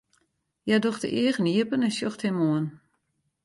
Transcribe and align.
Hja 0.65 0.77
docht 0.85 1.01
de 1.03 1.09
eagen 1.21 1.49
iepen 1.55 1.81
en 1.87 1.93
sjocht 1.97 2.21
him 2.25 2.39
oan. 2.49 2.65